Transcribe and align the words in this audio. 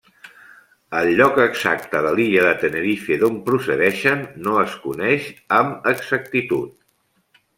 El 0.99 1.09
lloc 1.19 1.35
exacte 1.41 1.99
de 2.05 2.13
l'illa 2.19 2.45
de 2.47 2.53
Tenerife 2.63 3.17
d'on 3.23 3.37
procedeixen 3.51 4.25
no 4.47 4.57
es 4.63 4.73
coneix 4.87 5.27
amb 5.61 5.87
exactitud. 5.95 6.75